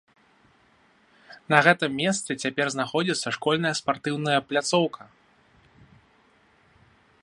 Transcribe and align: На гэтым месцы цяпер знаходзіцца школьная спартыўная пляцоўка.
На 1.53 1.57
гэтым 1.67 1.91
месцы 2.03 2.31
цяпер 2.45 2.67
знаходзіцца 2.77 3.27
школьная 3.37 3.75
спартыўная 3.81 4.39
пляцоўка. 4.53 5.11